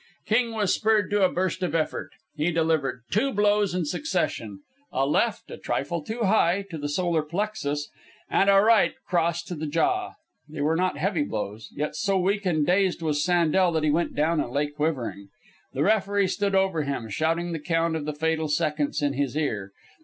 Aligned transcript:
King 0.25 0.53
was 0.55 0.73
spurred 0.73 1.11
to 1.11 1.23
a 1.23 1.31
burst 1.31 1.61
of 1.61 1.75
effort. 1.75 2.09
He 2.35 2.49
delivered 2.51 3.03
two 3.11 3.31
blows 3.31 3.75
in 3.75 3.85
succession 3.85 4.61
a 4.91 5.05
left, 5.05 5.51
a 5.51 5.57
trifle 5.59 6.03
too 6.03 6.23
high, 6.23 6.65
to 6.71 6.79
the 6.79 6.89
solar 6.89 7.21
plexus, 7.21 7.87
and 8.27 8.49
a 8.49 8.59
right 8.61 8.95
cross 9.07 9.43
to 9.43 9.53
the 9.53 9.67
jaw. 9.67 10.13
They 10.49 10.61
were 10.61 10.75
not 10.75 10.97
heavy 10.97 11.21
blows, 11.21 11.69
yet 11.75 11.95
so 11.95 12.17
weak 12.17 12.47
and 12.47 12.65
dazed 12.65 13.03
was 13.03 13.23
Sandel 13.23 13.71
that 13.73 13.83
he 13.83 13.91
went 13.91 14.15
down 14.15 14.39
and 14.39 14.49
lay 14.51 14.65
quivering. 14.65 15.27
The 15.73 15.83
referee 15.83 16.29
stood 16.29 16.55
over 16.55 16.81
him, 16.81 17.07
shouting 17.07 17.51
the 17.51 17.59
count 17.59 17.95
of 17.95 18.05
the 18.05 18.15
fatal 18.15 18.47
seconds 18.47 19.03
in 19.03 19.13
his 19.13 19.37
ear. 19.37 19.71